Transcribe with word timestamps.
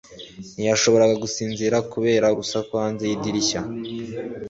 ntiyashoboraga 0.55 1.15
gusinzira 1.23 1.77
kubera 1.91 2.25
urusaku 2.33 2.71
hanze 2.81 3.03
yidirishya 3.09 3.61